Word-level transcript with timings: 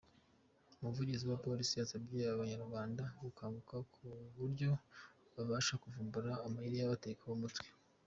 Umuvugizi 0.77 1.23
wa 1.29 1.39
Polisi 1.45 1.73
yasabye 1.75 2.19
Abanyarwanda 2.33 3.03
gukanguka, 3.21 3.75
ku 3.93 4.03
buryo 4.37 4.69
babasha 5.35 5.73
kuvumbura 5.81 6.31
amayeri 6.45 6.75
y’ababatekaho 6.77 7.33
umutwe. 7.37 7.67